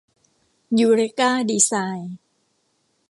[0.79, 1.71] ยูเรกา ดีไซ
[2.05, 2.15] น์